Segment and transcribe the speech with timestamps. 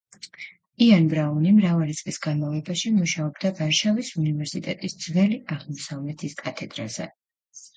[0.83, 7.09] იან ბრაუნი მრავალი წლის განმავლობაში მუშაობდა ვარშავის უნივერსიტეტის ძველი აღმოსავლეთის კათედრაზე.